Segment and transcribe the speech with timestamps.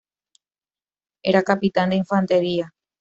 [1.23, 2.73] Era capitán de infantería.